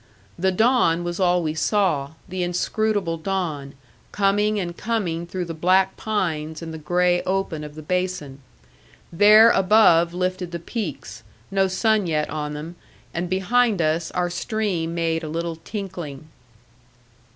[0.35, 3.75] The dawn was all we saw, the inscrutable dawn,
[4.11, 8.39] coming and coming through the black pines and the gray open of the basin.
[9.13, 12.77] There above lifted the peaks, no sun yet on them,
[13.13, 16.29] and behind us our stream made a little tinkling.